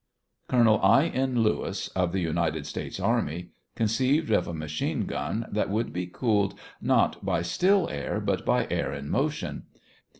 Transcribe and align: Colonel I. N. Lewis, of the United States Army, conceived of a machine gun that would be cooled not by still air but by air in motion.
Colonel 0.47 0.81
I. 0.81 1.09
N. 1.09 1.43
Lewis, 1.43 1.89
of 1.89 2.11
the 2.11 2.21
United 2.21 2.65
States 2.65 2.99
Army, 2.99 3.49
conceived 3.75 4.31
of 4.31 4.47
a 4.47 4.51
machine 4.55 5.05
gun 5.05 5.45
that 5.51 5.69
would 5.69 5.93
be 5.93 6.07
cooled 6.07 6.59
not 6.81 7.23
by 7.23 7.43
still 7.43 7.87
air 7.87 8.19
but 8.19 8.43
by 8.43 8.65
air 8.71 8.91
in 8.91 9.09
motion. 9.11 9.65